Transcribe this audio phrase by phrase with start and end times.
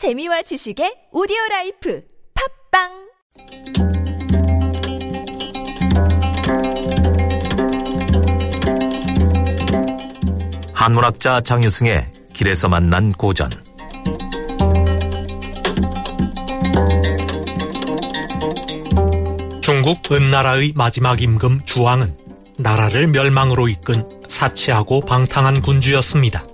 [0.00, 2.00] 재미와 지식의 오디오 라이프
[2.72, 2.88] 팟빵
[10.72, 13.50] 한문학자 장유승의 길에서 만난 고전
[19.60, 22.16] 중국 은나라의 마지막 임금 주왕은
[22.56, 26.49] 나라를 멸망으로 이끈 사치하고 방탕한 군주였습니다.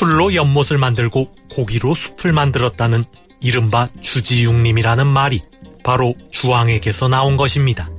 [0.00, 3.04] 술로 연못을 만들고 고기로 숲을 만들었다는
[3.42, 5.42] 이른바 주지육림이라는 말이
[5.84, 7.90] 바로 주왕에게서 나온 것입니다.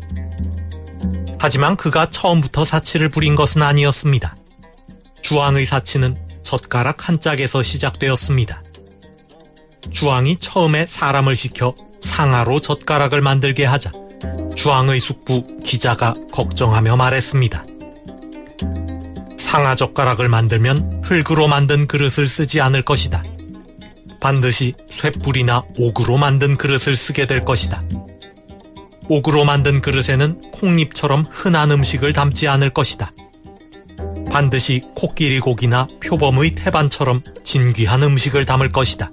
[1.38, 4.36] 하지만 그가 처음부터 사치를 부린 것은 아니었습니다.
[5.22, 8.64] 주왕의 사치는 젓가락 한 짝에서 시작되었습니다.
[9.92, 13.92] 주왕이 처음에 사람을 시켜 상하로 젓가락을 만들게 하자
[14.56, 17.71] 주왕의 숙부 기자가 걱정하며 말했습니다.
[19.42, 23.24] 상하 젓가락을 만들면 흙으로 만든 그릇을 쓰지 않을 것이다.
[24.22, 27.84] 반드시 쇠뿔이나 옥으로 만든 그릇을 쓰게 될 것이다.
[29.10, 33.12] 옥으로 만든 그릇에는 콩잎처럼 흔한 음식을 담지 않을 것이다.
[34.32, 39.12] 반드시 코끼리 고기나 표범의 태반처럼 진귀한 음식을 담을 것이다.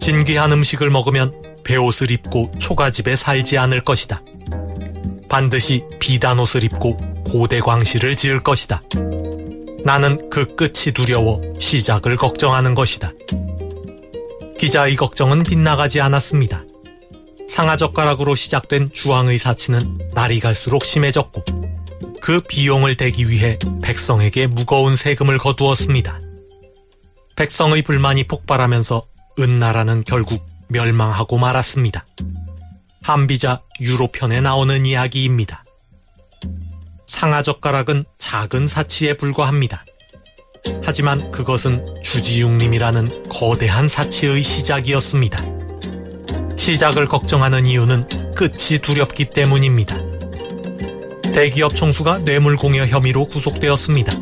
[0.00, 1.32] 진귀한 음식을 먹으면
[1.64, 4.22] 배옷을 입고 초가집에 살지 않을 것이다.
[5.28, 8.82] 반드시 비단 옷을 입고 고대 광시를 지을 것이다.
[9.84, 13.12] 나는 그 끝이 두려워 시작을 걱정하는 것이다.
[14.58, 16.64] 기자의 걱정은 빗나가지 않았습니다.
[17.48, 21.44] 상하젓가락으로 시작된 주왕의 사치는 날이 갈수록 심해졌고
[22.20, 26.20] 그 비용을 대기 위해 백성에게 무거운 세금을 거두었습니다.
[27.36, 29.06] 백성의 불만이 폭발하면서
[29.38, 32.06] 은나라는 결국 멸망하고 말았습니다.
[33.02, 35.63] 한비자 유로편에 나오는 이야기입니다.
[37.06, 39.84] 상하젓가락은 작은 사치에 불과합니다.
[40.82, 45.44] 하지만 그것은 주지육림이라는 거대한 사치의 시작이었습니다.
[46.56, 49.96] 시작을 걱정하는 이유는 끝이 두렵기 때문입니다.
[51.34, 54.12] 대기업 총수가 뇌물공여 혐의로 구속되었습니다.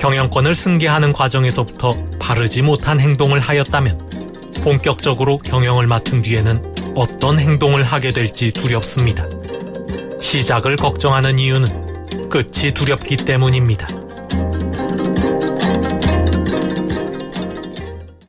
[0.00, 8.50] 경영권을 승계하는 과정에서부터 바르지 못한 행동을 하였다면 본격적으로 경영을 맡은 뒤에는 어떤 행동을 하게 될지
[8.50, 9.26] 두렵습니다.
[10.20, 11.83] 시작을 걱정하는 이유는
[12.34, 14.03] 끝이 두렵기 때문입니다.